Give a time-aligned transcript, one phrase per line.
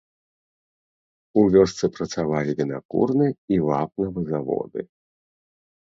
[1.41, 4.81] У вёсцы працавалі вінакурны і вапнавы заводы.